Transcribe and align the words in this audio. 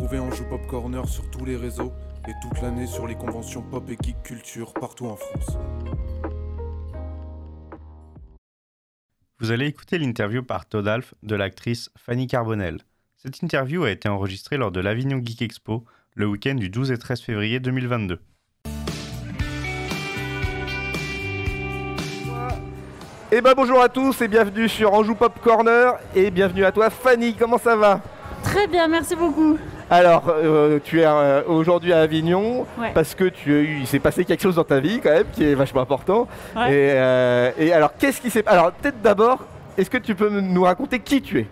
Retrouvez 0.00 0.18
Anjou 0.18 0.44
Pop 0.44 0.66
Corner 0.66 1.06
sur 1.06 1.30
tous 1.30 1.44
les 1.44 1.56
réseaux 1.56 1.92
et 2.26 2.32
toute 2.40 2.62
l'année 2.62 2.86
sur 2.86 3.06
les 3.06 3.16
conventions 3.16 3.60
pop 3.60 3.84
et 3.90 3.98
geek 4.02 4.22
culture 4.22 4.72
partout 4.72 5.04
en 5.04 5.16
France. 5.16 5.58
Vous 9.40 9.50
allez 9.50 9.66
écouter 9.66 9.98
l'interview 9.98 10.42
par 10.42 10.64
Todalf 10.64 11.12
de 11.22 11.36
l'actrice 11.36 11.90
Fanny 11.98 12.26
Carbonel. 12.28 12.78
Cette 13.18 13.42
interview 13.42 13.84
a 13.84 13.90
été 13.90 14.08
enregistrée 14.08 14.56
lors 14.56 14.72
de 14.72 14.80
l'Avignon 14.80 15.20
Geek 15.22 15.42
Expo 15.42 15.84
le 16.14 16.26
week-end 16.26 16.54
du 16.54 16.70
12 16.70 16.92
et 16.92 16.98
13 16.98 17.20
février 17.20 17.60
2022. 17.60 18.20
Eh 23.32 23.40
ben 23.42 23.52
bonjour 23.54 23.82
à 23.82 23.90
tous 23.90 24.22
et 24.22 24.28
bienvenue 24.28 24.70
sur 24.70 24.94
Anjou 24.94 25.14
Pop 25.14 25.38
Corner 25.42 25.92
et 26.14 26.30
bienvenue 26.30 26.64
à 26.64 26.72
toi 26.72 26.88
Fanny, 26.88 27.34
comment 27.34 27.58
ça 27.58 27.76
va? 27.76 28.00
Très 28.42 28.66
bien, 28.66 28.88
merci 28.88 29.14
beaucoup. 29.14 29.58
Alors 29.90 30.22
euh, 30.28 30.78
tu 30.84 31.00
es 31.00 31.04
euh, 31.04 31.42
aujourd'hui 31.48 31.92
à 31.92 32.00
Avignon 32.00 32.64
Ouais. 32.78 32.92
parce 32.94 33.14
que 33.16 33.24
tu 33.24 33.52
as 33.52 33.58
eu, 33.58 33.78
il 33.80 33.86
s'est 33.88 33.98
passé 33.98 34.24
quelque 34.24 34.40
chose 34.40 34.54
dans 34.54 34.64
ta 34.64 34.78
vie 34.78 35.00
quand 35.02 35.10
même 35.10 35.24
qui 35.32 35.44
est 35.44 35.54
vachement 35.54 35.80
important. 35.82 36.28
Ouais. 36.56 36.72
Et, 36.72 36.90
euh, 36.94 37.50
et 37.58 37.72
alors 37.72 37.90
qu'est-ce 37.98 38.20
qui 38.20 38.30
s'est 38.30 38.46
Alors 38.46 38.70
peut-être 38.72 39.02
d'abord, 39.02 39.40
est-ce 39.76 39.90
que 39.90 39.98
tu 39.98 40.14
peux 40.14 40.28
nous 40.30 40.62
raconter 40.62 41.00
qui 41.00 41.20
tu 41.20 41.40
es? 41.40 41.46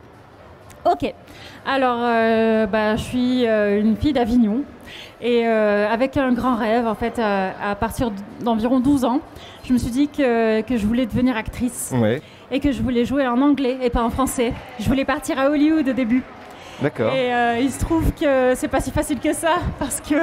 Ok. 0.84 1.12
Alors, 1.66 1.98
bah, 2.68 2.96
je 2.96 3.02
suis 3.02 3.44
une 3.44 3.96
fille 3.96 4.12
d'Avignon 4.14 4.62
et 5.20 5.44
avec 5.44 6.16
un 6.16 6.32
grand 6.32 6.54
rêve, 6.54 6.86
en 6.86 6.94
fait, 6.94 7.18
à 7.18 7.74
partir 7.74 8.10
d'environ 8.40 8.80
12 8.80 9.04
ans, 9.04 9.20
je 9.64 9.72
me 9.74 9.78
suis 9.78 9.90
dit 9.90 10.08
que, 10.08 10.62
que 10.62 10.76
je 10.78 10.86
voulais 10.86 11.04
devenir 11.04 11.36
actrice 11.36 11.92
Ouais, 11.94 12.22
et 12.50 12.60
que 12.60 12.72
je 12.72 12.80
voulais 12.80 13.04
jouer 13.04 13.26
en 13.26 13.40
anglais 13.42 13.76
et 13.82 13.90
pas 13.90 14.02
en 14.02 14.08
français. 14.08 14.54
Je 14.78 14.88
voulais 14.88 15.04
partir 15.04 15.38
à 15.38 15.50
Hollywood 15.50 15.86
au 15.88 15.92
début. 15.92 16.22
D'accord. 16.82 17.12
Et 17.12 17.32
euh, 17.34 17.58
il 17.60 17.70
se 17.70 17.80
trouve 17.80 18.12
que 18.12 18.54
c'est 18.54 18.68
pas 18.68 18.80
si 18.80 18.90
facile 18.90 19.20
que 19.20 19.32
ça 19.32 19.56
parce 19.78 20.00
que 20.00 20.14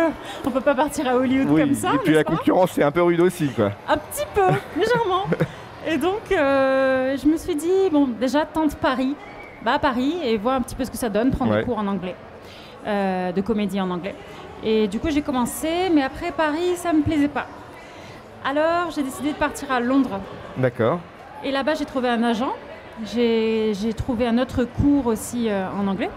on 0.45 0.51
peut 0.51 0.61
pas 0.61 0.75
partir 0.75 1.07
à 1.07 1.15
Hollywood 1.15 1.47
Oui, 1.49 1.61
comme 1.61 1.73
ça. 1.73 1.93
et 1.95 1.97
puis 1.99 2.13
la 2.13 2.23
concurrence 2.23 2.71
c'est 2.73 2.83
un 2.83 2.91
peu 2.91 3.01
rude 3.03 3.21
aussi 3.21 3.47
quoi. 3.49 3.71
Un 3.87 3.97
petit 3.97 4.25
peu, 4.33 4.41
légèrement. 4.79 5.23
Et 5.87 5.97
donc, 5.99 6.31
euh, 6.31 7.15
je 7.15 7.27
me 7.27 7.37
suis 7.37 7.53
dit, 7.55 7.91
bon, 7.91 8.07
déjà, 8.19 8.43
tente 8.43 8.75
Paris. 8.75 9.15
Va 9.63 9.73
à 9.73 9.79
Paris 9.79 10.15
et 10.23 10.35
vois 10.35 10.53
un 10.55 10.61
petit 10.61 10.73
peu 10.73 10.83
ce 10.83 10.89
que 10.89 10.97
ça 10.97 11.09
donne, 11.09 11.29
prendre 11.29 11.51
Ouais. 11.51 11.59
des 11.59 11.63
cours 11.63 11.77
en 11.77 11.85
anglais, 11.85 12.15
euh, 12.87 13.31
de 13.31 13.39
comédie 13.41 13.79
en 13.79 13.91
anglais. 13.91 14.15
Et 14.63 14.87
du 14.87 14.97
coup, 14.99 15.11
j'ai 15.11 15.21
commencé, 15.21 15.91
mais 15.93 16.01
après 16.01 16.31
Paris, 16.31 16.75
ça 16.75 16.91
me 16.91 17.03
plaisait 17.03 17.27
pas. 17.27 17.45
Alors, 18.43 18.89
j'ai 18.95 19.03
décidé 19.03 19.29
de 19.33 19.35
partir 19.37 19.71
à 19.71 19.79
Londres. 19.79 20.19
D'accord. 20.57 20.99
Et 21.43 21.51
là-bas, 21.51 21.75
j'ai 21.75 21.85
trouvé 21.85 22.09
un 22.09 22.23
agent. 22.23 22.53
J'ai 23.13 23.73
j'ai 23.79 23.93
trouvé 23.93 24.25
un 24.25 24.39
autre 24.39 24.63
cours 24.63 25.05
aussi 25.05 25.49
en 25.51 25.85
anglais. 25.85 26.09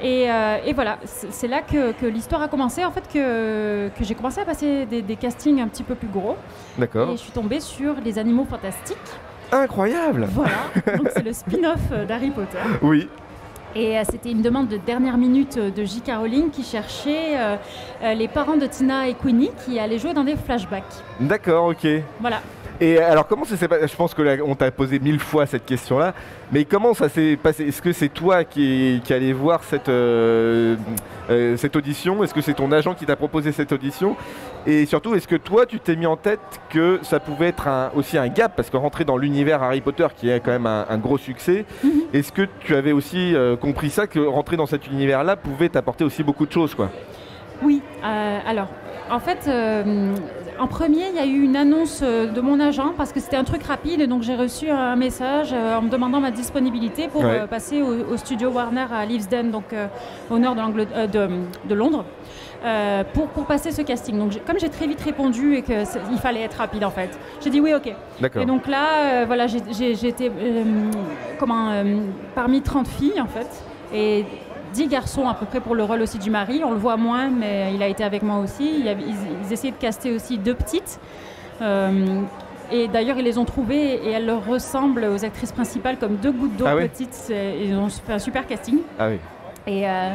Et, 0.00 0.30
euh, 0.30 0.58
et 0.64 0.72
voilà, 0.72 0.98
c'est 1.04 1.48
là 1.48 1.60
que, 1.60 1.92
que 1.92 2.06
l'histoire 2.06 2.42
a 2.42 2.48
commencé, 2.48 2.84
en 2.84 2.92
fait, 2.92 3.08
que, 3.12 3.88
que 3.88 4.04
j'ai 4.04 4.14
commencé 4.14 4.40
à 4.40 4.44
passer 4.44 4.86
des, 4.86 5.02
des 5.02 5.16
castings 5.16 5.60
un 5.60 5.68
petit 5.68 5.82
peu 5.82 5.94
plus 5.94 6.08
gros. 6.08 6.36
D'accord. 6.78 7.08
Et 7.10 7.12
je 7.12 7.22
suis 7.22 7.32
tombée 7.32 7.60
sur 7.60 7.94
Les 8.04 8.18
Animaux 8.18 8.46
Fantastiques. 8.48 8.96
Incroyable. 9.50 10.28
Voilà, 10.30 10.58
donc 10.98 11.08
c'est 11.12 11.24
le 11.24 11.32
spin-off 11.32 11.80
euh, 11.92 12.04
d'Harry 12.04 12.30
Potter. 12.30 12.58
Oui. 12.82 13.08
Et 13.74 13.98
euh, 13.98 14.02
c'était 14.08 14.30
une 14.30 14.42
demande 14.42 14.68
de 14.68 14.76
dernière 14.76 15.16
minute 15.18 15.58
de 15.58 15.84
J.K. 15.84 16.12
Rowling 16.18 16.50
qui 16.50 16.62
cherchait 16.62 17.38
euh, 17.38 17.56
les 18.14 18.28
parents 18.28 18.56
de 18.56 18.66
Tina 18.66 19.08
et 19.08 19.14
Queenie 19.14 19.50
qui 19.64 19.78
allaient 19.78 19.98
jouer 19.98 20.14
dans 20.14 20.24
des 20.24 20.36
flashbacks. 20.36 20.84
D'accord, 21.20 21.66
ok. 21.66 21.86
Voilà. 22.20 22.40
Et 22.80 22.98
alors 22.98 23.26
comment 23.26 23.44
ça 23.44 23.56
s'est 23.56 23.66
passé 23.66 23.88
Je 23.88 23.96
pense 23.96 24.14
que 24.14 24.22
là, 24.22 24.36
on 24.46 24.54
t'a 24.54 24.70
posé 24.70 25.00
mille 25.00 25.18
fois 25.18 25.46
cette 25.46 25.64
question-là, 25.66 26.14
mais 26.52 26.64
comment 26.64 26.94
ça 26.94 27.08
s'est 27.08 27.36
passé? 27.42 27.66
Est-ce 27.66 27.82
que 27.82 27.92
c'est 27.92 28.08
toi 28.08 28.44
qui, 28.44 29.00
qui 29.02 29.12
allais 29.12 29.32
voir 29.32 29.64
cette, 29.64 29.88
euh, 29.88 30.76
euh, 31.28 31.56
cette 31.56 31.74
audition? 31.74 32.22
Est-ce 32.22 32.32
que 32.32 32.40
c'est 32.40 32.54
ton 32.54 32.70
agent 32.70 32.94
qui 32.94 33.04
t'a 33.04 33.16
proposé 33.16 33.50
cette 33.50 33.72
audition? 33.72 34.14
Et 34.64 34.86
surtout, 34.86 35.16
est-ce 35.16 35.26
que 35.26 35.34
toi, 35.34 35.66
tu 35.66 35.80
t'es 35.80 35.96
mis 35.96 36.06
en 36.06 36.16
tête 36.16 36.38
que 36.70 37.00
ça 37.02 37.18
pouvait 37.18 37.48
être 37.48 37.66
un- 37.66 37.90
aussi 37.96 38.16
un 38.16 38.28
gap? 38.28 38.52
Parce 38.54 38.70
que 38.70 38.76
rentrer 38.76 39.04
dans 39.04 39.16
l'univers 39.16 39.60
Harry 39.60 39.80
Potter, 39.80 40.06
qui 40.16 40.28
est 40.30 40.38
quand 40.38 40.52
même 40.52 40.66
un, 40.66 40.86
un 40.88 40.98
gros 40.98 41.18
succès, 41.18 41.64
Mhm. 41.82 41.90
est-ce 42.12 42.30
que 42.30 42.42
tu 42.60 42.76
avais 42.76 42.92
aussi 42.92 43.34
euh, 43.34 43.56
compris 43.56 43.90
ça, 43.90 44.06
que 44.06 44.20
rentrer 44.20 44.56
dans 44.56 44.66
cet 44.66 44.86
univers-là 44.86 45.34
pouvait 45.34 45.68
t'apporter 45.68 46.04
aussi 46.04 46.22
beaucoup 46.22 46.46
de 46.46 46.52
choses 46.52 46.76
quoi? 46.76 46.90
Oui, 47.60 47.82
alors, 48.04 48.68
en 49.10 49.18
fait, 49.20 49.46
euh, 49.48 50.14
en 50.58 50.66
premier, 50.66 51.04
il 51.10 51.16
y 51.16 51.18
a 51.18 51.26
eu 51.26 51.42
une 51.42 51.56
annonce 51.56 52.00
euh, 52.02 52.26
de 52.26 52.40
mon 52.40 52.58
agent 52.60 52.92
parce 52.96 53.12
que 53.12 53.20
c'était 53.20 53.36
un 53.36 53.44
truc 53.44 53.62
rapide, 53.62 54.06
donc 54.08 54.22
j'ai 54.22 54.34
reçu 54.36 54.68
un 54.70 54.96
message 54.96 55.50
euh, 55.52 55.76
en 55.78 55.82
me 55.82 55.88
demandant 55.88 56.20
ma 56.20 56.30
disponibilité 56.30 57.08
pour 57.08 57.22
Ouais. 57.24 57.46
passer 57.48 57.80
au, 57.82 58.12
au 58.12 58.16
studio 58.16 58.50
Warner 58.50 58.86
à 58.92 59.04
Leavesden, 59.06 59.50
donc 59.50 59.72
euh, 59.72 59.86
au 60.30 60.38
nord 60.38 60.54
de, 60.54 61.06
de, 61.06 61.28
de 61.68 61.74
Londres. 61.74 62.04
euh, 62.64 63.04
pour, 63.14 63.28
pour 63.28 63.44
passer 63.46 63.70
ce 63.70 63.82
casting. 63.82 64.18
Donc, 64.18 64.32
j'ai- 64.32 64.40
comme 64.40 64.58
j'ai 64.58 64.68
très 64.68 64.88
vite 64.88 65.00
répondu 65.00 65.54
et 65.54 65.62
qu'il 65.62 66.18
fallait 66.20 66.40
être 66.42 66.56
rapide 66.58 66.82
en 66.84 66.90
fait, 66.90 67.16
j'ai 67.40 67.50
dit 67.50 67.60
oui, 67.60 67.72
ok. 67.72 67.94
D'accord. 68.20 68.42
Et 68.42 68.46
donc 68.46 68.66
là, 68.66 68.84
euh, 69.22 69.24
voilà, 69.26 69.46
j'ai- 69.46 70.06
été 70.08 70.28
euh, 70.28 70.64
comment, 71.38 71.70
parmi 72.34 72.60
30 72.60 72.88
filles 72.88 73.20
en 73.20 73.26
fait, 73.28 73.46
et 73.94 74.24
10 74.72 74.86
garçons 74.88 75.28
à 75.28 75.34
peu 75.34 75.46
près 75.46 75.60
pour 75.60 75.74
le 75.74 75.82
rôle 75.84 76.02
aussi 76.02 76.18
du 76.18 76.30
mari. 76.30 76.62
On 76.64 76.70
le 76.72 76.76
voit 76.78 76.96
moins, 76.96 77.28
mais 77.28 77.72
il 77.74 77.82
a 77.82 77.88
été 77.88 78.04
avec 78.04 78.22
moi 78.22 78.38
aussi. 78.38 78.70
Il 78.78 78.84
y 78.84 78.88
avait- 78.88 79.02
ils, 79.02 79.14
ils 79.46 79.52
essayaient 79.52 79.72
de 79.72 79.76
caster 79.78 80.12
aussi 80.14 80.38
deux 80.38 80.54
petites. 80.54 80.98
Euh, 81.62 82.20
et 82.70 82.86
d'ailleurs, 82.88 83.16
ils 83.18 83.24
les 83.24 83.38
ont 83.38 83.44
trouvées 83.44 83.94
et 83.94 84.10
elles 84.10 84.26
leur 84.26 84.44
ressemblent 84.46 85.04
aux 85.04 85.24
actrices 85.24 85.52
principales 85.52 85.96
comme 85.98 86.16
deux 86.16 86.32
gouttes 86.32 86.56
d'eau 86.56 86.66
Ah 86.68 86.76
petites. 86.76 87.32
Ils 87.62 87.74
ont 87.74 87.88
fait 87.88 88.12
un 88.12 88.18
super 88.18 88.46
casting. 88.46 88.78
Ah 88.98 89.08
oui. 89.08 89.18
Et, 89.66 89.88
euh, 89.88 90.10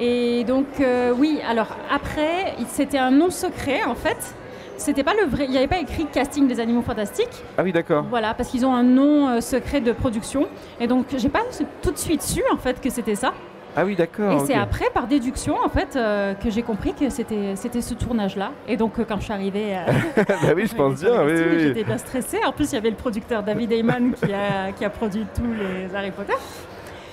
et 0.00 0.44
donc, 0.44 0.66
euh, 0.80 1.12
oui, 1.16 1.40
alors 1.48 1.68
après, 1.92 2.54
c'était 2.68 2.98
un 2.98 3.10
nom 3.10 3.30
secret 3.30 3.82
en 3.84 3.94
fait. 3.94 4.34
C'était 4.76 5.02
pas 5.02 5.12
le 5.20 5.26
vrai, 5.28 5.44
il 5.46 5.50
n'y 5.50 5.56
avait 5.58 5.66
pas 5.66 5.80
écrit 5.80 6.06
casting 6.06 6.46
des 6.46 6.60
animaux 6.60 6.82
fantastiques. 6.82 7.42
Ah 7.58 7.62
oui, 7.64 7.72
d'accord. 7.72 8.04
Voilà, 8.08 8.32
parce 8.34 8.48
qu'ils 8.48 8.64
ont 8.64 8.72
un 8.74 8.84
nom 8.84 9.28
euh, 9.28 9.40
secret 9.40 9.80
de 9.80 9.90
production. 9.90 10.46
Et 10.78 10.86
donc, 10.86 11.06
j'ai 11.16 11.28
pas 11.28 11.40
tout 11.82 11.90
de 11.90 11.98
suite 11.98 12.22
su 12.22 12.42
en 12.52 12.56
fait 12.58 12.80
que 12.80 12.88
c'était 12.88 13.16
ça. 13.16 13.32
Ah 13.80 13.84
oui, 13.84 13.94
d'accord. 13.94 14.32
et 14.32 14.46
c'est 14.46 14.54
après, 14.54 14.86
par 14.92 15.06
déduction, 15.06 15.56
en 15.64 15.68
fait, 15.68 15.94
euh, 15.94 16.34
que 16.34 16.50
j'ai 16.50 16.62
compris 16.62 16.94
que 16.94 17.08
c'était 17.10 17.54
c'était 17.54 17.80
ce 17.80 17.94
tournage-là. 17.94 18.50
Et 18.66 18.76
donc, 18.76 18.98
euh, 18.98 19.04
quand 19.08 19.18
je 19.18 19.24
suis 19.24 19.32
arrivée, 19.32 19.76
euh, 19.76 19.92
bah 20.28 20.52
oui, 20.56 20.66
je 20.66 20.74
pense 20.74 21.00
bien. 21.00 21.22
Oui, 21.24 21.32
oui. 21.32 21.60
j'étais 21.60 21.84
bien 21.84 21.98
stressée. 21.98 22.38
En 22.44 22.50
plus, 22.52 22.72
il 22.72 22.74
y 22.74 22.78
avait 22.78 22.90
le 22.90 22.96
producteur 22.96 23.42
David 23.44 23.70
Heyman 23.70 24.14
qui 24.14 24.32
a, 24.32 24.72
qui 24.72 24.84
a 24.84 24.90
produit 24.90 25.24
tous 25.34 25.44
les 25.52 25.94
Harry 25.94 26.10
Potter. 26.10 26.32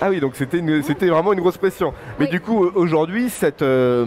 Ah 0.02 0.10
oui, 0.10 0.20
donc 0.20 0.36
c'était 0.36 0.62
c'était 0.82 1.08
vraiment 1.08 1.34
une 1.34 1.40
grosse 1.40 1.58
pression. 1.58 1.94
Mais 2.20 2.26
Oui. 2.26 2.32
du 2.32 2.42
coup, 2.42 2.66
aujourd'hui, 2.76 3.30
cette, 3.30 3.62
euh, 3.62 4.06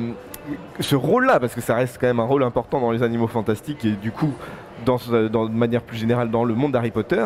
ce 0.81 0.97
rôle-là, 0.97 1.39
parce 1.41 1.55
que 1.55 1.61
ça 1.61 1.75
reste 1.77 1.99
quand 2.01 2.09
même 2.09 2.21
un 2.21 2.25
rôle 2.25 2.43
important 2.43 2.81
dans 2.81 2.91
les 2.91 3.03
animaux 3.03 3.29
fantastiques 3.29 3.85
et 3.85 3.93
du 3.93 4.11
coup, 4.11 4.33
dans, 4.85 4.99
dans- 5.31 5.47
de 5.47 5.53
manière 5.55 5.83
plus 5.83 5.97
générale, 5.97 6.31
dans 6.31 6.45
le 6.45 6.55
monde 6.55 6.73
d'Harry 6.73 6.91
Potter, 6.91 7.25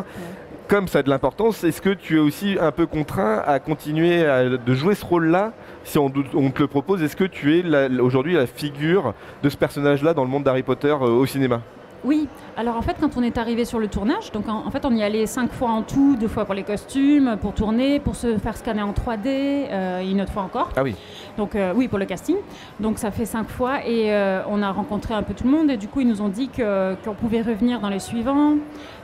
comme 0.73 0.89
ça 0.89 1.01
a 1.01 1.03
de 1.03 1.11
l'importance, 1.11 1.65
est-ce 1.65 1.83
que 1.83 1.91
tu 1.91 2.17
es 2.17 2.19
aussi 2.19 2.57
un 2.59 2.73
peu 2.73 2.87
contraint 2.87 3.43
à 3.47 3.59
continuer 3.59 4.25
de 4.25 4.75
jouer 4.75 4.95
ce 4.95 5.05
rôle-là 5.05 5.53
si 5.85 5.99
on, 5.99 6.09
te 6.09 6.63
le 6.63 6.67
propose? 6.67 7.03
Est-ce 7.03 7.15
que 7.15 7.25
tu 7.25 7.59
es 7.59 8.01
aujourd'hui 8.01 8.33
la 8.33 8.47
figure 8.47 9.13
de 9.43 9.51
ce 9.51 9.57
personnage-là 9.59 10.15
dans 10.15 10.25
le 10.25 10.31
monde 10.31 10.45
d'Harry 10.45 10.63
Potter 10.63 10.89
euh, 10.89 11.09
au 11.09 11.27
cinéma? 11.27 11.61
Oui, 12.05 12.27
alors 12.57 12.77
en 12.77 12.83
fait, 12.83 12.97
quand 13.01 13.17
on 13.17 13.23
est 13.23 13.39
arrivé 13.39 13.65
sur 13.65 13.79
le 13.79 13.87
tournage, 13.87 14.33
donc 14.33 14.49
en, 14.49 14.67
en 14.67 14.71
fait, 14.73 14.85
on 14.85 14.91
y 14.95 15.03
allait 15.05 15.27
cinq 15.27 15.53
fois 15.53 15.71
en 15.71 15.83
tout, 15.83 16.17
deux 16.17 16.27
fois 16.27 16.45
pour 16.45 16.55
les 16.55 16.65
costumes, 16.65 17.37
pour 17.41 17.55
tourner, 17.55 18.01
pour 18.01 18.17
se 18.17 18.39
faire 18.39 18.57
scanner 18.57 18.83
en 18.83 18.93
3D, 18.93 19.27
euh, 19.27 20.01
et 20.01 20.11
une 20.11 20.21
autre 20.21 20.33
fois 20.33 20.43
encore. 20.43 20.71
Ah 20.77 20.83
oui. 20.83 20.97
Donc 21.37 21.55
euh, 21.55 21.73
oui, 21.77 21.87
pour 21.87 21.99
le 22.01 22.05
casting. 22.05 22.37
Donc 22.81 22.99
ça 22.99 23.13
fait 23.13 23.25
cinq 23.25 23.49
fois 23.49 23.87
et 23.87 24.13
euh, 24.13 24.43
on 24.49 24.63
a 24.63 24.73
rencontré 24.73 25.15
un 25.15 25.23
peu 25.23 25.33
tout 25.33 25.45
le 25.45 25.51
monde 25.51 25.71
et 25.71 25.77
du 25.77 25.87
coup 25.87 26.01
ils 26.01 26.09
nous 26.09 26.21
ont 26.23 26.29
dit 26.29 26.49
que- 26.49 26.95
qu'on 27.05 27.15
pouvait 27.15 27.41
revenir 27.43 27.79
dans 27.81 27.89
les 27.89 28.01
suivants. 28.01 28.57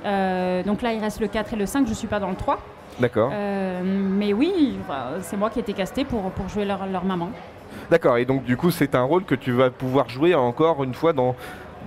Donc 0.05 0.83
là 0.83 0.93
il 0.93 1.01
reste 1.01 1.21
le 1.21 1.29
4 1.29 1.55
et 1.55 1.57
le 1.57 1.67
5, 1.67 1.87
je 1.87 1.95
suis 1.95 2.09
pas 2.09 2.19
dans 2.19 2.31
le 2.31 2.37
3. 2.37 2.59
D'accord. 2.99 3.31
Mais 3.85 4.33
oui, 4.33 4.77
enfin, 4.83 5.19
c'est 5.21 5.37
moi 5.37 5.51
qui 5.51 5.61
ai 5.61 5.63
été 5.63 5.73
castée 5.73 6.05
pour, 6.05 6.23
pour 6.33 6.49
jouer 6.49 6.65
leur, 6.65 6.87
leur 6.87 7.05
maman. 7.05 7.31
D'accord, 7.91 8.17
et 8.17 8.25
donc 8.25 8.43
du 8.45 8.57
coup 8.57 8.71
c'est 8.71 8.95
un 8.95 9.03
rôle 9.03 9.25
que 9.25 9.35
tu 9.35 9.53
vas 9.53 9.71
pouvoir 9.71 10.09
jouer 10.09 10.35
encore 10.35 10.83
une 10.85 10.95
fois 10.95 11.13
dans, 11.13 11.35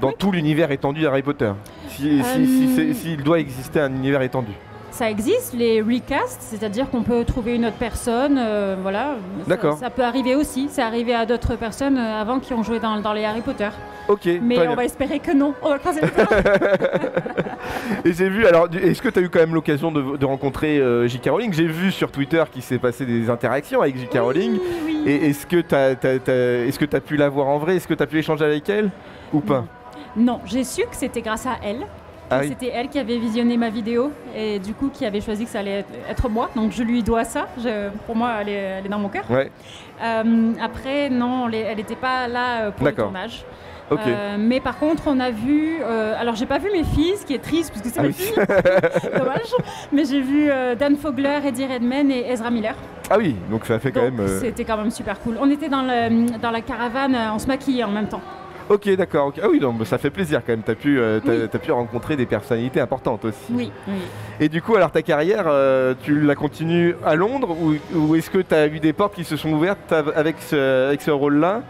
dans 0.02 0.12
tout 0.12 0.32
l'univers 0.32 0.72
étendu 0.72 1.02
d'Harry 1.04 1.22
Potter. 1.22 1.52
Si, 1.90 2.22
si- 2.24 2.48
si 2.76 2.82
Euh, 2.82 2.94
s'il 2.94 3.24
doit 3.24 3.40
exister 3.40 3.80
un 3.80 3.94
univers 3.94 4.22
étendu. 4.22 4.52
Ça 4.92 5.10
existe, 5.10 5.54
les 5.54 5.82
recasts, 5.82 6.42
c'est-à-dire 6.42 6.90
qu'on 6.90 7.02
peut 7.04 7.24
trouver 7.24 7.56
une 7.56 7.66
autre 7.66 7.78
personne, 7.78 8.38
euh, 8.38 8.76
voilà. 8.82 9.16
Ça- 9.44 9.46
D'accord. 9.48 9.78
Ça, 9.78 9.90
peut 9.90 10.04
arriver 10.04 10.36
aussi, 10.36 10.68
c'est 10.70 10.82
arrivé 10.82 11.14
à 11.16 11.26
d'autres 11.26 11.56
personnes 11.56 11.98
euh, 11.98 12.22
avant 12.22 12.40
qui 12.40 12.54
ont 12.54 12.62
joué 12.62 12.80
dans, 12.80 13.00
dans 13.00 13.14
les 13.14 13.24
Harry 13.24 13.40
Potter. 13.42 13.70
Ok, 14.10 14.26
Mais 14.42 14.58
on 14.58 14.62
bien. 14.64 14.76
va 14.76 14.84
espérer 14.84 15.20
que 15.20 15.32
non, 15.32 15.54
on 15.62 15.70
va 15.70 15.80
croiser 15.80 16.02
doigts. 16.02 16.10
Et 18.06 18.12
j'ai 18.14 18.28
vu, 18.30 18.46
alors 18.46 18.68
est-ce 18.84 19.02
que 19.02 19.08
tu 19.10 19.20
as 19.20 19.22
eu 19.22 19.30
quand 19.30 19.40
même 19.40 19.54
l'occasion 19.54 19.92
de, 19.92 20.18
de 20.18 20.26
rencontrer 20.26 20.80
euh, 20.80 21.08
J.K. 21.08 21.30
Rowling? 21.30 21.54
J'ai 21.54 21.68
vu 21.68 21.92
sur 21.92 22.12
Twitter 22.12 22.44
qu'il 22.52 22.62
s'est 22.62 22.80
passé 22.80 23.06
des 23.06 23.30
interactions 23.30 23.82
avec 23.82 23.98
J.K. 23.98 24.18
Rowling. 24.20 24.54
Oui, 24.54 24.60
oui. 24.86 25.04
Et 25.06 25.30
est-ce 25.30 25.46
que 25.46 25.62
tu 25.62 25.74
as, 25.76 25.92
est-ce 26.68 26.78
que 26.80 26.86
tu 26.86 26.96
as 26.96 27.02
pu 27.02 27.16
la 27.16 27.30
voir 27.30 27.48
en 27.48 27.60
vrai? 27.60 27.78
Est-ce 27.78 27.88
que 27.88 27.94
tu 27.94 28.04
as 28.04 28.08
pu 28.08 28.18
échanger 28.20 28.44
avec 28.44 28.68
elle? 28.70 28.90
Ou 29.32 29.40
pas? 29.40 29.66
Non, 30.16 30.40
j'ai 30.46 30.64
su 30.64 30.82
que 30.84 30.96
c'était 30.96 31.22
grâce 31.22 31.46
à 31.46 31.58
elle. 31.64 31.86
Ah 32.34 32.40
oui. 32.42 32.48
C'était 32.48 32.72
elle 32.74 32.88
qui 32.88 32.98
avait 32.98 33.18
visionné 33.18 33.58
ma 33.58 33.70
vidéo 33.70 34.12
et 34.34 34.58
du 34.60 34.74
coup 34.74 34.90
qui 34.90 35.06
avait 35.06 35.20
choisi 35.20 35.44
que 35.44 35.52
ça 35.52 35.60
allait 35.60 35.84
être- 36.10 36.30
moi. 36.30 36.50
Donc 36.56 36.72
je 36.72 36.82
lui 36.84 37.04
dois 37.04 37.26
ça. 37.26 37.48
Je- 37.62 37.90
pour 38.06 38.16
moi, 38.16 38.32
elle 38.42 38.50
est, 38.50 38.54
elle 38.54 38.86
est 38.86 38.90
dans 38.90 39.00
mon 39.00 39.10
cœur. 39.10 39.30
Ouais, 39.30 39.52
Euh, 40.04 40.54
après, 40.62 41.10
non, 41.10 41.48
elle 41.50 41.76
n'était 41.78 41.96
pas 41.96 42.28
là 42.30 42.62
euh, 42.62 42.72
pour 42.72 42.86
le 42.88 42.94
tournage. 42.94 43.44
Euh, 43.92 44.38
mais 44.40 44.62
par 44.62 44.80
contre, 44.80 45.04
on 45.08 45.20
a 45.20 45.32
vu. 45.32 45.80
euh, 45.82 46.16
alors, 46.18 46.36
j'ai 46.36 46.46
pas 46.46 46.60
vu 46.60 46.70
mes 46.72 46.86
filles, 46.86 47.18
ce 47.20 47.26
qui 47.26 47.34
est 47.34 47.40
triste 47.44 47.72
parce 47.74 47.82
que 47.82 47.90
c'est 47.90 48.00
Ah 48.00 48.04
mes 48.04 48.08
oui. 48.08 48.14
filles. 48.14 48.36
Dommage. 49.18 49.54
Mais 49.92 50.06
j'ai 50.06 50.22
vu 50.22 50.50
euh, 50.50 50.76
Dan 50.76 50.96
Fogler, 50.96 51.40
Eddie 51.46 51.66
Redmayne 51.66 52.10
et 52.10 52.32
Ezra 52.32 52.50
Miller. 52.50 52.76
Ah 53.10 53.18
oui, 53.18 53.36
donc 53.50 53.66
ça 53.66 53.78
fait 53.80 53.92
quand 53.92 54.06
Donc, 54.10 54.14
même. 54.20 54.40
C'était 54.40 54.64
quand 54.64 54.78
même 54.78 54.92
super 54.92 55.20
cool. 55.20 55.36
On 55.42 55.50
était 55.52 55.68
dans, 55.68 55.82
le, 55.82 56.38
dans 56.40 56.52
la 56.52 56.62
caravane, 56.62 57.18
on 57.34 57.40
se 57.40 57.48
maquillait 57.48 57.84
en 57.84 57.92
même 57.92 58.08
temps. 58.08 58.22
Ok, 58.70 58.90
d'accord. 58.96 59.28
ok. 59.28 59.40
Ah 59.44 59.48
oui, 59.50 59.60
donc 59.60 59.86
ça 59.86 59.98
fait 59.98 60.10
plaisir 60.10 60.42
quand 60.46 60.54
même. 60.54 60.62
T'as 60.64 60.76
pu, 60.76 61.00
euh, 61.00 61.20
t'as- 61.20 61.32
Oui. 61.32 61.48
t'as 61.52 61.60
pu 61.60 61.72
rencontrer 61.72 62.16
des 62.16 62.26
personnalités 62.26 62.80
importantes 62.80 63.26
aussi. 63.26 63.52
Oui, 63.52 63.72
oui. 63.88 63.94
Et 64.40 64.48
du 64.50 64.62
coup, 64.62 64.76
alors 64.76 64.92
ta 64.92 65.02
carrière, 65.02 65.46
euh, 65.48 65.94
tu 66.04 66.22
la 66.22 66.36
continues 66.36 66.96
à 67.06 67.16
Londres 67.16 67.56
ou, 67.62 67.74
ou 67.98 68.16
est-ce 68.16 68.30
que 68.30 68.38
tu 68.40 68.54
as 68.56 68.68
eu 68.68 68.80
des 68.80 68.94
portes 68.94 69.16
qui 69.16 69.24
se 69.24 69.36
sont 69.36 69.52
ouvertes 69.52 69.92
av- 69.92 70.14
avec 70.16 70.38
ce, 70.40 70.88
avec 70.88 71.02
ce 71.02 71.12
rôle-là? 71.12 71.62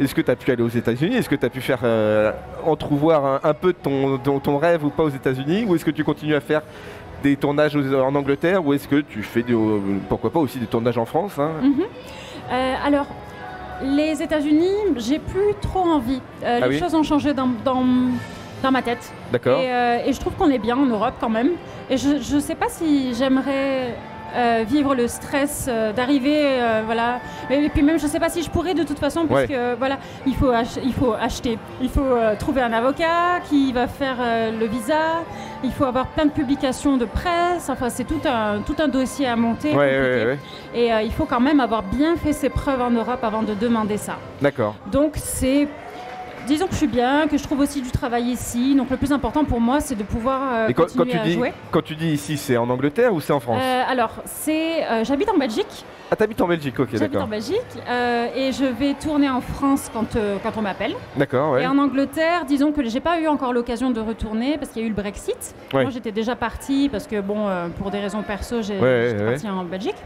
Est-ce 0.00 0.14
que 0.14 0.20
tu 0.20 0.30
as 0.30 0.36
pu 0.36 0.50
aller 0.50 0.62
aux 0.62 0.68
États-Unis? 0.68 1.16
Est-ce 1.16 1.28
que 1.28 1.34
tu 1.34 1.44
as 1.46 1.50
pu 1.50 1.60
faire 1.60 1.80
euh, 1.82 2.32
entrevoir 2.64 3.24
un, 3.24 3.40
un 3.42 3.54
peu 3.54 3.72
de 3.72 3.78
ton, 3.82 4.18
ton, 4.18 4.38
ton 4.38 4.58
rêve 4.58 4.84
ou 4.84 4.90
pas 4.90 5.02
aux 5.02 5.08
États-Unis? 5.10 5.64
Ou 5.66 5.74
est-ce 5.74 5.84
que 5.84 5.90
tu 5.90 6.04
continues 6.04 6.34
à 6.34 6.40
faire 6.40 6.62
des 7.22 7.36
tournages 7.36 7.74
aux- 7.74 7.94
en 7.94 8.14
Angleterre? 8.14 8.64
Ou 8.64 8.74
est-ce 8.74 8.86
que 8.88 9.00
tu 9.00 9.22
fais, 9.22 9.44
euh, 9.50 9.78
pourquoi 10.08 10.30
pas 10.30 10.40
aussi 10.40 10.58
des 10.58 10.66
tournages 10.66 10.98
en 10.98 11.06
France 11.06 11.32
hein? 11.38 11.50
Mhm. 11.62 11.82
Euh, 12.52 12.74
alors, 12.86 13.06
les 13.82 14.22
États-Unis, 14.22 14.74
j'ai 14.96 15.18
plus 15.18 15.54
trop 15.60 15.80
envie. 15.80 16.20
Euh, 16.42 16.60
Ah 16.62 16.66
les 16.68 16.74
oui 16.74 16.78
choses 16.80 16.94
ont 16.94 17.02
changé 17.02 17.34
dans, 17.34 17.48
dans, 17.64 17.84
dans 18.62 18.70
ma 18.70 18.82
tête. 18.82 19.12
D'accord 19.32 19.60
Et, 19.60 19.72
euh, 19.72 19.98
et 20.06 20.12
je 20.12 20.20
trouve 20.20 20.34
qu'on 20.34 20.50
est 20.50 20.58
bien 20.58 20.76
en 20.76 20.86
Europe 20.86 21.14
quand 21.20 21.28
même. 21.28 21.50
Et 21.90 21.96
je 21.96 22.34
ne 22.34 22.40
sais 22.40 22.54
pas 22.54 22.68
si 22.68 23.14
j'aimerais 23.14 23.94
euh, 24.36 24.62
vivre 24.68 24.94
le 24.94 25.08
stress 25.08 25.66
euh, 25.68 25.90
d'arriver, 25.92 26.36
euh, 26.44 26.82
voilà. 26.84 27.18
Et, 27.48 27.64
et 27.64 27.68
puis 27.70 27.82
même, 27.82 27.98
je 27.98 28.04
ne 28.04 28.10
sais 28.10 28.20
pas 28.20 28.28
si 28.28 28.42
je 28.42 28.50
pourrais 28.50 28.74
de 28.74 28.82
toute 28.82 28.98
façon, 28.98 29.26
parce 29.26 29.42
Ouais. 29.42 29.48
que 29.48 29.74
voilà, 29.76 29.98
il 30.26 30.34
faut, 30.34 30.52
il 30.84 30.92
faut 30.92 31.14
acheter, 31.18 31.58
il 31.80 31.88
faut 31.88 32.04
trouver 32.38 32.60
un 32.60 32.72
avocat 32.74 33.40
qui 33.48 33.72
va 33.72 33.86
faire 33.86 34.18
le 34.52 34.66
visa, 34.66 35.22
il 35.64 35.72
faut 35.72 35.84
avoir 35.84 36.06
plein 36.08 36.26
de 36.26 36.30
publications 36.30 36.96
de 36.96 37.04
presse. 37.04 37.68
Enfin, 37.68 37.88
c'est 37.90 38.04
tout 38.04 38.20
un, 38.24 38.60
tout 38.60 38.76
un 38.78 38.88
dossier 38.88 39.26
à 39.26 39.36
monter. 39.36 39.70
Ouais, 39.70 39.76
ouais, 39.76 40.24
ouais. 40.26 40.38
Et 40.74 40.92
euh, 40.92 41.02
il 41.02 41.12
faut 41.12 41.24
quand 41.24 41.40
même 41.40 41.60
avoir 41.60 41.82
bien 41.82 42.16
fait 42.16 42.32
ses 42.32 42.48
preuves 42.48 42.80
en 42.80 42.90
Europe 42.90 43.22
avant 43.22 43.42
de 43.42 43.54
demander 43.54 43.96
ça. 43.96 44.16
D'accord. 44.40 44.74
Donc 44.90 45.12
c'est... 45.16 45.68
Disons 46.46 46.66
que 46.66 46.72
je 46.72 46.78
suis 46.78 46.86
bien, 46.86 47.26
que 47.28 47.36
je 47.36 47.42
trouve 47.42 47.60
aussi 47.60 47.82
du 47.82 47.90
travail 47.90 48.24
ici. 48.24 48.74
Donc 48.74 48.88
le 48.88 48.96
plus 48.96 49.12
important 49.12 49.44
pour 49.44 49.60
moi, 49.60 49.80
c'est 49.80 49.96
de 49.96 50.02
pouvoir 50.02 50.40
euh, 50.50 50.68
Et 50.68 50.74
quand, 50.74 50.84
continuer 50.84 51.04
quand 51.04 51.10
tu 51.10 51.18
à 51.18 51.22
dis, 51.24 51.32
jouer. 51.34 51.52
quand 51.70 51.82
tu 51.82 51.94
dis 51.94 52.08
ici, 52.08 52.38
c'est 52.38 52.56
en 52.56 52.70
Angleterre 52.70 53.12
ou 53.12 53.20
c'est 53.20 53.34
en 53.34 53.40
France? 53.40 53.60
Euh, 53.62 53.82
alors, 53.86 54.12
c'est, 54.24 54.84
euh, 54.84 55.04
j'habite 55.04 55.28
en 55.28 55.36
Belgique. 55.36 55.84
Ah, 56.10 56.16
t'habites 56.16 56.40
en 56.40 56.48
Belgique, 56.48 56.78
ok, 56.80 56.88
j'habite 56.92 57.08
en 57.08 57.12
d'accord. 57.12 57.26
Belgique 57.28 57.60
euh, 57.86 58.28
et 58.34 58.52
je 58.52 58.64
vais 58.64 58.94
tourner 58.94 59.28
en 59.28 59.42
France 59.42 59.90
quand, 59.92 60.16
euh, 60.16 60.38
quand 60.42 60.52
on 60.56 60.62
m'appelle. 60.62 60.94
D'accord, 61.16 61.52
ouais. 61.52 61.64
Et 61.64 61.66
en 61.66 61.76
Angleterre, 61.76 62.46
disons 62.46 62.72
que 62.72 62.82
j'ai 62.88 63.00
pas 63.00 63.20
eu 63.20 63.26
encore 63.28 63.52
l'occasion 63.52 63.90
de 63.90 64.00
retourner 64.00 64.56
parce 64.56 64.70
qu'il 64.70 64.80
y 64.80 64.84
a 64.84 64.86
eu 64.86 64.90
le 64.90 64.96
Brexit. 64.96 65.54
Ouais. 65.74 65.82
Moi, 65.82 65.90
j'étais 65.90 66.10
déjà 66.12 66.34
partie 66.34 66.88
parce 66.90 67.06
que 67.06 67.20
bon, 67.20 67.46
euh, 67.46 67.68
pour 67.68 67.90
des 67.90 67.98
raisons 67.98 68.22
perso, 68.22 68.62
j'ai, 68.62 68.78
Ouais, 68.78 69.08
j'étais 69.10 69.22
ouais, 69.22 69.30
partie 69.32 69.48
en 69.50 69.64
Belgique. 69.64 69.96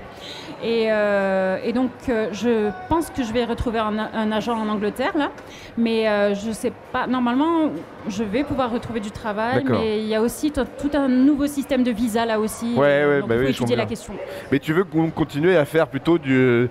Et, 0.64 0.86
euh, 0.90 1.58
et 1.64 1.72
donc, 1.72 1.90
euh, 2.08 2.28
je 2.32 2.70
pense 2.88 3.10
que 3.10 3.22
je 3.22 3.32
vais 3.32 3.44
retrouver 3.44 3.78
un, 3.78 3.96
un 3.98 4.32
agent 4.32 4.56
en 4.58 4.68
Angleterre 4.68 5.16
là, 5.16 5.30
mais 5.76 6.08
euh, 6.08 6.34
je 6.34 6.50
sais 6.52 6.72
pas. 6.92 7.06
Normalement, 7.06 7.70
je 8.08 8.22
vais 8.24 8.42
pouvoir 8.44 8.70
retrouver 8.72 9.00
du 9.00 9.10
travail, 9.12 9.62
D'accord. 9.62 9.80
mais 9.80 9.98
il 10.00 10.06
y 10.06 10.14
a 10.14 10.22
aussi 10.22 10.50
t- 10.50 10.60
tout 10.80 10.90
un 10.94 11.08
nouveau 11.08 11.46
système 11.46 11.82
de 11.84 11.90
visa 11.92 12.26
là 12.26 12.38
aussi. 12.40 12.74
Ouais, 12.74 13.04
ouais, 13.06 13.20
donc 13.20 13.28
bah 13.28 13.34
il 13.36 13.38
faut 13.40 13.46
oui, 13.46 13.52
je 13.52 13.58
étudier 13.58 13.76
la 13.76 13.86
question. 13.86 14.14
Mais 14.52 14.58
tu 14.60 14.72
veux 14.72 14.84
qu'on 14.84 15.10
continue 15.10 15.54
à 15.56 15.64
faire 15.64 15.88
plutôt 15.92 16.18
du, 16.18 16.68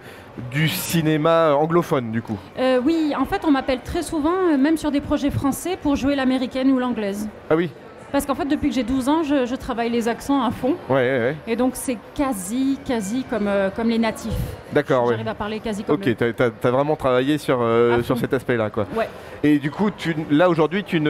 du 0.52 0.68
cinéma 0.68 1.54
anglophone, 1.56 2.12
du 2.12 2.22
coup 2.22 2.38
Euh, 2.60 2.82
oui, 2.84 3.14
en 3.18 3.26
fait, 3.26 3.42
on 3.46 3.52
m'appelle 3.52 3.80
très 3.82 4.02
souvent, 4.02 4.34
euh, 4.52 4.58
même 4.58 4.76
sur 4.76 4.92
des 4.92 5.00
projets 5.00 5.30
français, 5.32 5.78
pour 5.82 5.96
jouer 5.96 6.16
l'américaine 6.16 6.70
ou 6.72 6.80
l'anglaise. 6.80 7.30
Ah 7.50 7.56
oui 7.56 7.70
Parce 8.12 8.26
qu'en 8.26 8.36
fait, 8.36 8.46
depuis 8.46 8.70
que 8.70 8.76
j'ai 8.76 8.84
12 8.84 9.08
ans, 9.10 9.24
je, 9.24 9.46
je 9.46 9.56
travaille 9.56 9.90
les 9.90 10.08
accents 10.08 10.44
à 10.44 10.52
fond. 10.52 10.76
Ouais, 10.90 10.96
ouais, 10.96 11.20
ouais. 11.20 11.36
Et 11.48 11.56
donc, 11.56 11.72
c'est 11.76 11.98
quasi, 12.16 12.78
quasi 12.86 13.24
comme, 13.30 13.48
euh, 13.48 13.70
comme 13.70 13.88
les 13.90 13.98
natifs. 14.00 14.34
D'accord, 14.74 15.04
ouais. 15.06 15.12
J'arrive 15.14 15.28
à 15.30 15.34
parler 15.36 15.60
quasi 15.60 15.84
comme. 15.84 15.96
Ok, 15.96 16.16
t'as- 16.18 16.34
t'as 16.34 16.50
t'as 16.50 16.72
vraiment 16.72 16.96
travaillé 16.96 17.38
sur, 17.38 17.60
euh, 17.62 18.02
sur 18.04 18.18
cet 18.18 18.34
aspect-là, 18.34 18.70
quoi. 18.70 18.86
Ouais. 18.98 19.08
Et 19.44 19.60
du 19.60 19.72
coup, 19.72 19.90
tu, 19.92 20.16
là 20.30 20.50
aujourd'hui, 20.50 20.84
tu 20.84 21.02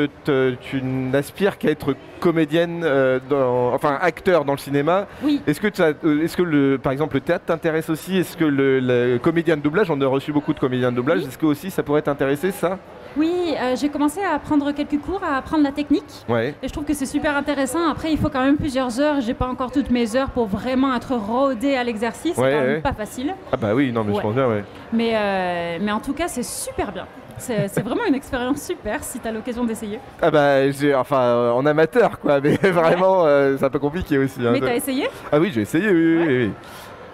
tu 0.62 0.82
n'aspires 0.84 1.58
qu'à 1.58 1.70
être 1.70 1.96
comédienne, 2.20 2.82
euh, 2.84 3.20
dans- 3.30 3.74
enfin 3.74 3.98
acteur 4.02 4.46
dans 4.46 4.54
le 4.54 4.58
cinéma. 4.60 5.08
Oui, 5.24 5.42
Est-ce 5.48 5.60
que, 5.60 5.68
est-ce 5.68 6.38
que 6.38 6.44
le, 6.44 6.78
par 6.78 6.92
exemple, 6.92 7.16
le 7.16 7.22
théâtre 7.22 7.46
t'intéresse 7.46 7.90
aussi? 7.90 8.18
Est-ce 8.18 8.38
que 8.38 8.46
le, 8.46 8.80
le 8.80 9.18
comédien 9.18 9.58
de 9.58 9.62
doublage, 9.62 9.90
on 9.90 10.00
a 10.02 10.08
reçu 10.08 10.32
beaucoup 10.32 10.54
de 10.54 10.60
comédiens 10.60 10.92
de 10.92 10.98
doublage, 10.98 11.20
Oui. 11.22 11.26
est-ce 11.28 11.38
que 11.38 11.46
aussi 11.48 11.72
ça 11.72 11.82
pourrait 11.84 12.04
t'intéresser, 12.04 12.52
ça? 12.52 12.78
Oui 13.18 13.54
euh, 13.62 13.76
j'ai 13.76 13.90
commencé 13.90 14.22
à 14.22 14.36
apprendre 14.36 14.72
quelques 14.72 15.00
cours, 15.00 15.22
à 15.24 15.38
apprendre 15.38 15.64
la 15.64 15.72
technique. 15.72 16.04
Ouais. 16.30 16.56
Et 16.62 16.68
je 16.68 16.74
trouve 16.74 16.86
que 16.86 16.94
c'est 16.94 17.06
super 17.06 17.36
intéressant. 17.36 17.90
Après, 17.90 18.12
il 18.12 18.18
faut 18.18 18.30
quand 18.30 18.44
même 18.44 18.58
plusieurs 18.58 19.00
heures. 19.00 19.22
J'ai 19.22 19.34
pas 19.34 19.48
encore 19.48 19.72
toutes 19.72 19.90
mes 19.90 20.16
heures 20.16 20.30
pour 20.30 20.48
vraiment 20.48 20.96
être 20.96 21.16
rodée 21.16 21.76
à 21.76 21.84
l'exercice. 21.84 22.38
Ouais, 22.38 22.52
c'est 22.52 22.58
quand 22.58 22.64
même 22.64 22.76
ouais. 22.76 22.82
pas 22.82 22.94
facile. 22.94 23.34
Ah 23.52 23.58
bah 23.58 23.74
oui, 23.76 23.92
non, 23.92 24.04
mais 24.04 24.14
je 24.16 24.22
pense 24.22 24.34
bien, 24.36 24.48
ouais. 24.48 24.64
Mais, 24.94 25.12
euh, 25.16 25.78
mais 25.82 25.92
en 25.92 26.00
tout 26.00 26.14
cas, 26.14 26.28
c'est 26.28 26.44
super 26.44 26.92
bien. 26.92 27.06
C'est 27.38 27.68
c'est 27.70 27.82
vraiment 27.82 28.06
une 28.08 28.14
expérience 28.14 28.62
super 28.62 29.04
si 29.04 29.20
tu 29.20 29.28
as 29.28 29.32
l'occasion 29.32 29.64
d'essayer. 29.64 30.00
Ah 30.22 30.30
bah, 30.30 30.70
j'ai, 30.70 30.94
enfin, 30.94 31.22
euh, 31.22 31.52
en 31.52 31.66
amateur, 31.66 32.20
quoi, 32.20 32.40
mais 32.44 32.56
vraiment, 32.56 33.26
c'est 33.58 33.64
un 33.64 33.70
peu 33.70 33.80
compliqué 33.80 34.18
aussi. 34.20 34.40
hein. 34.46 34.52
Mais 34.52 34.60
t'as 34.60 34.76
essayé? 34.76 35.10
Ah 35.32 35.40
oui, 35.40 35.52
j'ai 35.54 35.62
essayé, 35.62 35.90
oui, 35.90 36.18
oui, 36.18 36.26
oui. 36.28 36.52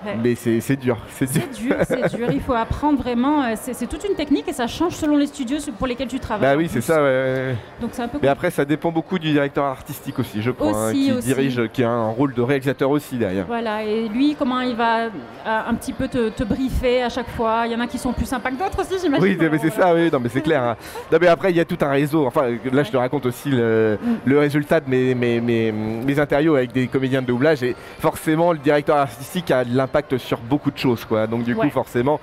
Ouais. 0.05 0.15
Mais 0.23 0.35
c'est 0.35 0.75
dur, 0.75 0.97
c'est 1.09 1.31
dur. 1.31 1.43
C'est 1.51 1.61
dur, 1.63 1.75
c'est 1.87 2.15
dur. 2.15 2.27
Il 2.31 2.41
faut 2.41 2.53
apprendre 2.53 3.01
vraiment. 3.01 3.43
euh, 3.43 3.55
C'est 3.55 3.87
toute 3.87 4.03
une 4.07 4.15
technique 4.15 4.47
et 4.47 4.53
ça 4.53 4.67
change 4.67 4.93
selon 4.93 5.17
les 5.17 5.27
studios 5.27 5.57
pour 5.77 5.87
lesquels 5.87 6.07
tu 6.07 6.19
travailles. 6.19 6.49
Bah 6.51 6.57
oui, 6.57 6.67
c'est 6.71 6.81
ça, 6.81 7.01
ouais. 7.03 7.55
Donc 7.81 7.89
c'est 7.93 8.03
un 8.03 8.07
peu 8.07 8.19
Mais 8.21 8.27
après, 8.27 8.51
ça 8.51 8.63
dépend 8.65 8.91
beaucoup 8.91 9.17
du 9.19 9.31
directeur 9.31 9.65
artistique 9.65 10.19
aussi, 10.19 10.41
je 10.41 10.51
crois, 10.51 10.67
hein, 10.75 10.89
Aussi, 10.91 11.05
qui 11.05 11.11
aussi. 11.13 11.27
dirige, 11.27 11.61
qui 11.73 11.83
a 11.83 11.89
un 11.89 12.09
rôle 12.09 12.33
de 12.33 12.41
réalisateur 12.41 12.89
aussi 12.91 13.15
derrière. 13.17 13.45
Voilà, 13.47 13.83
et 13.83 14.07
lui, 14.07 14.35
comment 14.37 14.61
il 14.61 14.75
va 14.75 15.05
euh, 15.05 15.09
un 15.45 15.73
petit 15.73 15.93
peu 15.93 16.07
te, 16.07 16.29
te 16.29 16.43
briefer 16.43 17.03
à 17.03 17.09
chaque 17.09 17.29
fois? 17.29 17.63
Il 17.65 17.71
y 17.71 17.75
en 17.75 17.79
a 17.79 17.87
qui 17.87 17.97
sont 17.97 18.13
plus 18.13 18.25
sympas 18.27 18.51
que 18.51 18.55
d'autres 18.57 18.79
aussi, 18.81 19.01
j'imagine. 19.01 19.23
Oui, 19.25 19.37
mais 19.51 19.57
c'est 19.57 19.71
ça, 19.73 19.93
oui, 19.93 20.09
non, 20.11 20.19
mais 20.19 20.29
c'est 20.29 20.41
clair. 20.41 20.61
hein. 20.63 20.75
Non, 21.11 21.17
mais 21.19 21.27
après, 21.27 21.51
il 21.51 21.57
y 21.57 21.59
a 21.59 21.65
tout 21.65 21.77
un 21.81 21.89
réseau. 21.89 22.25
Enfin, 22.27 22.43
là, 22.71 22.83
je 22.83 22.91
te 22.91 22.97
raconte 22.97 23.25
aussi 23.25 23.49
le, 23.49 23.97
Mm. 24.01 24.15
le 24.25 24.39
résultat 24.39 24.79
de 24.79 24.89
mes, 24.89 25.15
mes, 25.15 25.41
mes, 25.41 25.71
mes 25.71 26.19
interviews 26.19 26.55
avec 26.55 26.71
des 26.71 26.87
comédiens 26.87 27.21
de 27.21 27.27
doublage. 27.27 27.63
Et 27.63 27.75
forcément, 27.99 28.51
le 28.51 28.59
directeur 28.59 28.97
artistique 28.97 29.49
a 29.51 29.63
de 29.63 29.75
l'impact 29.87 30.17
sur 30.17 30.39
beaucoup 30.39 30.71
de 30.71 30.77
choses, 30.77 31.05
quoi. 31.05 31.25
Donc, 31.27 31.43
du 31.43 31.55
coup, 31.55 31.69
forcément. 31.69 32.19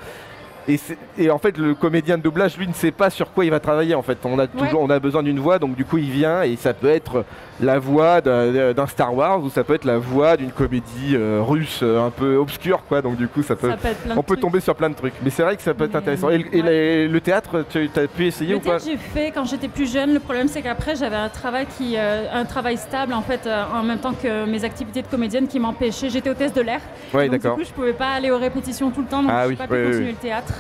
Et, 1.19 1.31
en 1.31 1.39
fait, 1.39 1.59
le 1.59 1.75
comédien 1.75 2.17
de 2.17 2.23
doublage, 2.23 2.57
lui, 2.57 2.67
ne 2.67 2.73
sait 2.73 2.91
pas 2.91 3.11
sur 3.11 3.33
quoi 3.33 3.45
il 3.45 3.51
va 3.51 3.61
travailler. 3.61 3.95
En 3.95 4.03
fait, 4.03 4.19
on 4.25 4.39
a 4.39 4.47
toujours, 4.47 4.81
on 4.83 4.91
a 4.91 4.99
besoin 4.99 5.23
d'une 5.23 5.39
voix, 5.39 5.59
donc 5.59 5.77
du 5.77 5.85
coup, 5.85 5.99
il 5.99 6.11
vient 6.11 6.43
et 6.43 6.57
ça 6.57 6.73
peut 6.73 6.89
être 6.89 7.25
la 7.61 7.79
voix 7.79 8.21
d'un 8.21 8.87
Star 8.87 9.15
Wars 9.15 9.43
ou 9.43 9.51
ça 9.51 9.63
peut 9.63 9.75
être 9.75 9.85
la 9.85 9.99
voix 9.99 10.37
d'une 10.37 10.51
comédie 10.51 11.15
euh, 11.15 11.41
russe 11.43 11.81
euh, 11.83 12.07
un 12.07 12.11
peu 12.11 12.37
obscure, 12.37 12.83
quoi. 12.89 13.03
Donc 13.03 13.17
du 13.17 13.29
coup, 13.29 13.43
ça 13.43 13.57
peut, 13.57 13.71
Ça 13.71 13.77
peut 13.77 13.89
être 13.89 14.01
plein 14.01 14.15
de 14.15 14.19
on 14.19 14.23
peut 14.23 14.35
trucs. 14.35 14.41
tomber 14.41 14.61
sur 14.61 14.75
plein 14.75 14.91
de 14.91 14.95
trucs. 14.95 15.15
Mais 15.23 15.31
c'est 15.31 15.43
vrai 15.43 15.57
que 15.57 15.63
ça 15.63 15.75
peut 15.75 15.85
être 15.85 15.95
intéressant. 15.97 16.31
Et, 16.31 16.39
ouais. 16.39 17.09
le 17.09 17.21
théâtre, 17.21 17.65
tu 17.69 17.89
as 17.97 18.07
pu 18.09 18.27
essayer 18.27 18.53
Le 18.53 18.57
ou 18.57 18.61
pas 18.61 18.79
j'ai 18.79 18.97
fait 18.97 19.31
quand 19.33 19.45
j'étais 19.45 19.69
plus 19.69 19.91
jeune. 19.93 20.15
Le 20.15 20.21
problème, 20.21 20.49
c'est 20.49 20.63
qu'après, 20.63 20.97
j'avais 20.97 21.17
un 21.17 21.29
travail 21.29 21.67
qui, 21.79 21.95
euh, 21.97 22.25
un 22.33 22.45
travail 22.45 22.77
stable 22.77 23.13
en 23.13 23.23
fait, 23.23 23.49
en 23.73 23.83
même 23.83 23.99
temps 23.99 24.15
que 24.15 24.47
mes 24.47 24.65
activités 24.65 25.03
de 25.03 25.07
comédienne 25.07 25.47
qui 25.47 25.61
m'empêchaient. 25.61 26.11
J'étais 26.11 26.31
hôtesse 26.31 26.53
de 26.53 26.61
l'air. 26.63 26.81
Oui, 27.13 27.25
donc 27.25 27.33
du 27.33 27.39
d'accord. 27.39 27.57
coup, 27.57 27.65
je 27.65 27.73
pouvais 27.73 27.93
pas 27.93 28.13
aller 28.13 28.31
aux 28.31 28.39
répétitions 28.39 28.91
tout 28.91 29.03
le 29.03 29.07
temps, 29.07 29.23
donc 29.23 29.31
Ah 29.33 29.45
je 29.45 29.51
oui, 29.51 29.57
pas 29.57 29.67
pu 29.67 29.85
continuer 29.85 30.11
le 30.11 30.17
théâtre. 30.17 30.54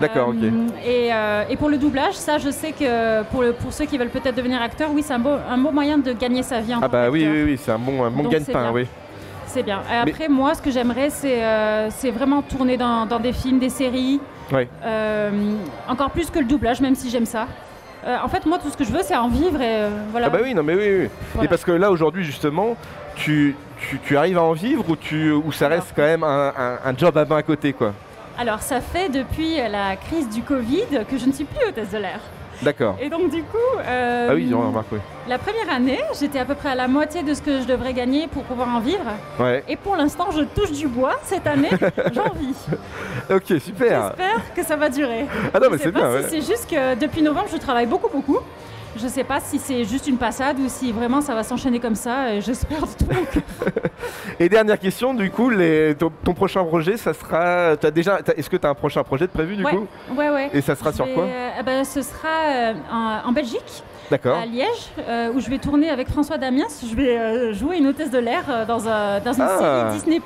D'accord, 0.00 0.28
ok. 0.28 0.36
Euh, 0.42 0.50
et, 0.86 1.12
euh, 1.12 1.42
et 1.50 1.56
pour 1.56 1.68
le 1.68 1.76
doublage, 1.78 2.14
ça, 2.14 2.38
je 2.38 2.50
sais 2.50 2.72
que 2.72 3.22
pour, 3.24 3.42
le- 3.42 3.52
pour 3.52 3.72
ceux 3.72 3.84
qui 3.84 3.98
veulent 3.98 4.08
peut-être 4.08 4.36
devenir 4.36 4.62
acteur, 4.62 4.90
oui, 4.92 5.02
c'est 5.04 5.14
un 5.14 5.18
beau, 5.18 5.34
un 5.50 5.58
beau 5.58 5.70
moyen 5.72 5.98
de 5.98 6.12
gagner 6.12 6.42
sa 6.42 6.60
vie 6.60 6.74
en 6.74 6.80
Ah 6.82 6.88
bah 6.88 7.10
oui, 7.10 7.26
oui, 7.28 7.42
oui, 7.44 7.60
c'est 7.62 7.72
un 7.72 7.78
bon, 7.78 8.04
un 8.04 8.10
bon 8.10 8.28
gagne-pain, 8.28 8.70
oui. 8.72 8.86
C'est 9.46 9.62
bien. 9.62 9.80
Et 9.92 9.96
après, 9.96 10.28
moi, 10.28 10.54
ce 10.54 10.62
que 10.62 10.70
j'aimerais, 10.70 11.10
c'est 11.10 11.42
euh, 11.42 11.88
c'est 11.90 12.10
vraiment 12.10 12.42
tourner 12.42 12.76
dans, 12.76 13.06
dans 13.06 13.18
des 13.18 13.32
films, 13.32 13.58
des 13.58 13.70
séries. 13.70 14.20
Euh, 14.84 15.30
encore 15.88 16.10
plus 16.10 16.30
que 16.30 16.38
le 16.38 16.44
doublage, 16.44 16.80
même 16.80 16.94
si 16.94 17.10
j'aime 17.10 17.26
ça. 17.26 17.46
Euh, 18.06 18.16
en 18.22 18.28
fait, 18.28 18.46
moi, 18.46 18.58
tout 18.58 18.70
ce 18.70 18.76
que 18.76 18.84
je 18.84 18.92
veux, 18.92 19.00
c'est 19.02 19.16
en 19.16 19.28
vivre 19.28 19.60
et 19.60 19.88
voilà. 20.12 20.26
Ah 20.28 20.30
bah 20.30 20.38
oui, 20.42 20.54
non 20.54 20.62
mais 20.62 20.74
oui, 20.74 21.08
oui. 21.34 21.44
Et 21.44 21.48
parce 21.48 21.64
que 21.64 21.72
là 21.72 21.90
aujourd'hui 21.90 22.22
justement, 22.24 22.76
tu, 23.16 23.56
tu, 23.80 23.98
tu 23.98 24.16
arrives 24.16 24.38
à 24.38 24.42
en 24.42 24.52
vivre 24.52 24.84
ou, 24.88 24.96
tu, 24.96 25.32
ou 25.32 25.50
ça 25.50 25.66
reste 25.68 25.92
quand 25.96 26.02
même 26.02 26.22
un, 26.22 26.52
un- 26.56 26.78
un 26.90 26.96
job 26.96 27.16
à 27.18 27.24
main 27.24 27.38
à 27.38 27.42
côté 27.42 27.72
quoi? 27.72 27.92
Alors, 28.38 28.60
ça 28.60 28.80
fait 28.80 29.08
depuis 29.08 29.56
la 29.56 29.96
crise 29.96 30.28
du 30.28 30.42
Covid 30.42 31.04
que 31.10 31.18
je 31.18 31.26
ne 31.26 31.32
suis 31.32 31.44
plus 31.44 31.66
hôtesse 31.68 31.90
de 31.90 31.98
l'air. 31.98 32.20
D'accord. 32.62 32.96
Et 33.00 33.08
donc, 33.08 33.30
du 33.30 33.42
coup, 33.44 33.56
euh, 33.86 34.28
Ah 34.30 34.34
oui, 34.34 34.52
on 34.52 34.60
remarque, 34.66 34.88
oui. 34.90 34.98
la 35.28 35.38
première 35.38 35.70
année, 35.72 36.00
j'étais 36.18 36.40
à 36.40 36.44
peu 36.44 36.56
près 36.56 36.70
à 36.70 36.74
la 36.74 36.88
moitié 36.88 37.22
de 37.22 37.32
ce 37.32 37.40
que 37.40 37.60
je 37.60 37.66
devrais 37.66 37.92
gagner 37.94 38.26
pour 38.26 38.42
pouvoir 38.44 38.68
en 38.68 38.80
vivre. 38.80 39.04
Ouais. 39.38 39.62
Et 39.68 39.76
pour 39.76 39.94
l'instant, 39.94 40.28
je 40.32 40.42
touche 40.42 40.72
du 40.72 40.88
bois. 40.88 41.14
Cette 41.22 41.46
année, 41.46 41.70
j'en 42.12 42.32
vis. 42.34 42.56
Ok, 43.30 43.60
super. 43.60 44.08
J'espère 44.16 44.54
que 44.56 44.64
ça 44.64 44.74
va 44.76 44.88
durer. 44.88 45.26
Ah 45.54 45.60
non 45.60 45.66
Je 45.66 45.70
mais 45.70 45.78
c'est 45.78 45.92
bien. 45.92 46.10
si 46.10 46.16
ouais. 46.16 46.26
C'est 46.30 46.40
juste 46.52 46.68
que 46.68 46.96
depuis 46.98 47.22
novembre, 47.22 47.46
je 47.52 47.58
travaille 47.58 47.86
beaucoup, 47.86 48.08
beaucoup. 48.08 48.38
Je 49.00 49.08
sais 49.08 49.24
pas 49.24 49.40
si 49.40 49.58
c'est 49.58 49.84
juste 49.84 50.06
une 50.08 50.18
passade 50.18 50.58
ou 50.58 50.68
si 50.68 50.92
vraiment 50.92 51.20
ça 51.20 51.34
va 51.34 51.42
s'enchaîner 51.42 51.80
comme 51.80 51.94
ça. 51.94 52.38
J'espère 52.40 52.80
de 52.80 52.86
tout 52.86 53.06
mon 53.10 53.24
cœur. 53.24 53.42
Et 54.40 54.48
dernière 54.48 54.78
question, 54.78 55.14
du 55.14 55.30
coup, 55.30 55.50
les- 55.50 55.94
ton, 55.98 56.10
ton 56.24 56.34
prochain 56.34 56.64
projet, 56.64 56.96
ça 56.96 57.14
sera. 57.14 57.70
As 57.82 57.90
déjà, 57.90 58.18
est-ce 58.36 58.50
que 58.50 58.56
tu 58.56 58.66
as 58.66 58.70
un 58.70 58.74
prochain 58.74 59.02
projet 59.02 59.26
de 59.26 59.32
prévu 59.32 59.56
du 59.56 59.64
Ouais. 59.64 59.72
coup? 59.72 59.86
Ouais, 60.16 60.30
ouais. 60.30 60.50
Et 60.52 60.60
ça 60.60 60.74
sera 60.74 60.90
Je 60.90 60.96
sur 60.96 61.04
vais, 61.06 61.14
quoi 61.14 61.24
euh, 61.24 61.50
eh 61.58 61.62
ben, 61.62 61.84
Ce 61.84 62.02
sera 62.02 62.28
euh, 62.48 62.74
en, 62.92 63.28
en 63.28 63.32
Belgique. 63.32 63.82
À 64.12 64.46
Liège, 64.46 64.66
euh, 65.08 65.30
où 65.34 65.40
je 65.40 65.48
vais 65.50 65.58
tourner 65.58 65.90
avec 65.90 66.08
François 66.08 66.38
Damiens. 66.38 66.66
Je 66.88 66.94
vais 66.94 67.18
euh, 67.18 67.52
jouer 67.52 67.76
une 67.78 67.86
hôtesse 67.88 68.10
de 68.10 68.18
l'air 68.18 68.44
euh, 68.48 68.64
dans, 68.64 68.88
un- 68.88 69.20
dans 69.20 69.32
une 69.32 69.42
Ah. 69.42 69.90
série 69.98 70.16
Disney+. 70.18 70.20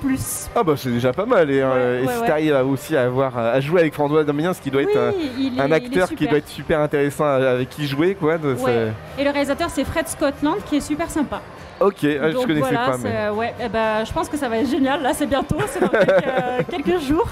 Ah 0.55 0.63
bah 0.63 0.75
c'est 0.77 0.91
déjà 0.91 1.13
pas 1.13 1.27
mal. 1.27 1.51
Et, 1.51 1.63
Ouais, 1.63 2.01
et 2.03 2.07
ouais, 2.07 2.13
si 2.15 2.21
ouais. 2.21 2.27
t'arrives 2.27 2.55
à 2.55 2.65
aussi 2.65 2.97
à, 2.97 3.05
avoir, 3.05 3.37
à 3.39 3.61
jouer 3.61 3.81
avec 3.81 3.95
François 3.95 4.25
Damiens, 4.25 4.53
qui 4.55 4.71
doit 4.71 4.83
Oui, 4.83 4.89
être 4.91 5.61
un, 5.61 5.69
est, 5.71 5.73
acteur 5.73 6.09
qui 6.11 6.27
doit 6.27 6.39
être 6.39 6.49
super 6.49 6.81
intéressant 6.81 7.25
avec 7.27 7.69
qui 7.71 7.87
jouer 7.87 8.15
quoi. 8.15 8.37
Ouais. 8.37 8.89
Et 9.19 9.25
le 9.25 9.31
réalisateur, 9.31 9.69
c'est 9.71 9.85
Fred 9.85 10.09
Scotland, 10.09 10.57
qui 10.69 10.77
est 10.77 10.81
super 10.81 11.11
sympa. 11.11 11.41
Ok, 11.85 11.97
ah, 12.05 12.29
je 12.31 12.35
Donc 12.35 12.47
connaissais 12.47 12.61
voilà, 12.61 12.87
pas. 12.87 12.99
c'est- 12.99 13.03
Mais... 13.05 13.29
ouais, 13.31 13.55
eh 13.63 13.69
ben, 13.69 14.05
je 14.05 14.13
pense 14.13 14.29
que 14.29 14.37
ça 14.37 14.49
va 14.49 14.59
être 14.59 14.69
génial. 14.71 15.03
Là, 15.03 15.13
c'est 15.15 15.27
bientôt, 15.27 15.57
c'est 15.67 15.81
dans 15.81 15.89
quelques, 15.89 16.27
euh, 16.27 16.61
quelques 16.71 17.01
jours. 17.01 17.29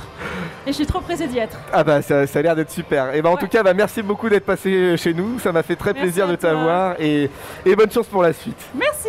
Et 0.66 0.72
je 0.72 0.76
suis 0.76 0.86
trop 0.86 1.00
pressée 1.00 1.26
d'y 1.26 1.38
être. 1.38 1.58
Ah 1.72 1.82
bah 1.84 2.02
ça, 2.02 2.26
ça 2.26 2.38
a 2.38 2.42
l'air 2.42 2.54
d'être 2.56 2.70
super. 2.70 3.14
Et 3.14 3.22
bah 3.22 3.30
en 3.30 3.34
Ouais. 3.34 3.40
tout 3.40 3.48
cas, 3.48 3.62
bah, 3.62 3.72
merci 3.74 4.02
beaucoup 4.02 4.28
d'être 4.28 4.44
passé 4.44 4.96
chez 4.96 5.14
nous. 5.14 5.38
Ça 5.38 5.52
m'a 5.52 5.62
fait 5.62 5.76
très 5.76 5.92
Merci 5.92 6.02
plaisir 6.06 6.28
de 6.28 6.36
t'avoir 6.36 6.96
et, 7.00 7.30
et 7.64 7.76
bonne 7.76 7.90
chance 7.90 8.06
pour 8.06 8.22
la 8.22 8.32
suite. 8.32 8.60
Merci 8.74 9.08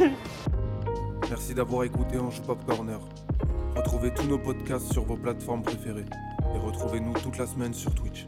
Merci 1.30 1.54
d'avoir 1.54 1.84
écouté 1.84 2.18
Ange 2.18 2.40
Pop 2.42 2.58
Corner. 2.66 2.98
Retrouvez 3.74 4.10
tous 4.12 4.24
nos 4.26 4.38
podcasts 4.38 4.92
sur 4.92 5.04
vos 5.04 5.16
plateformes 5.16 5.62
préférées. 5.62 6.04
Et 6.54 6.58
retrouvez-nous 6.58 7.12
toute 7.14 7.38
la 7.38 7.46
semaine 7.46 7.74
sur 7.74 7.94
Twitch. 7.94 8.26